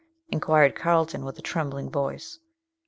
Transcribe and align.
inquired 0.29 0.73
Carlton 0.73 1.23
with 1.23 1.37
a 1.37 1.43
trembling 1.43 1.87
voice. 1.91 2.39